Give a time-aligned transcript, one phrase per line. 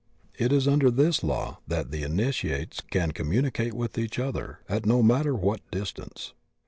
[0.33, 4.83] It is under this law that the Initiates can com mimicate with each other at
[4.83, 6.33] no matter what distance.